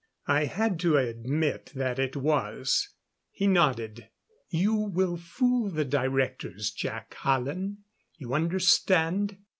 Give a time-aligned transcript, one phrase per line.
[0.25, 2.89] I had to admit that it was.
[3.29, 4.09] He nodded.
[4.49, 7.83] "You will fool the Directors, Jac Hallen.
[8.17, 9.37] You understand?